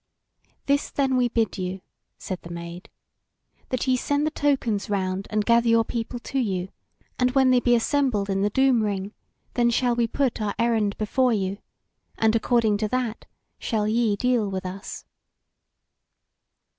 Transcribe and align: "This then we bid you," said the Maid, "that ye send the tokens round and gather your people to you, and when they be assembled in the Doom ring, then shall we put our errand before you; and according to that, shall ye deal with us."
"This 0.65 0.89
then 0.89 1.15
we 1.15 1.27
bid 1.29 1.59
you," 1.59 1.81
said 2.17 2.41
the 2.41 2.49
Maid, 2.49 2.89
"that 3.69 3.85
ye 3.87 3.95
send 3.95 4.25
the 4.25 4.31
tokens 4.31 4.89
round 4.89 5.27
and 5.29 5.45
gather 5.45 5.67
your 5.69 5.85
people 5.85 6.17
to 6.21 6.39
you, 6.39 6.69
and 7.19 7.29
when 7.35 7.51
they 7.51 7.59
be 7.59 7.75
assembled 7.75 8.27
in 8.27 8.41
the 8.41 8.49
Doom 8.49 8.81
ring, 8.81 9.13
then 9.53 9.69
shall 9.69 9.95
we 9.95 10.07
put 10.07 10.41
our 10.41 10.55
errand 10.57 10.97
before 10.97 11.33
you; 11.33 11.59
and 12.17 12.35
according 12.35 12.77
to 12.77 12.87
that, 12.87 13.27
shall 13.59 13.87
ye 13.87 14.15
deal 14.15 14.49
with 14.49 14.65
us." 14.65 15.05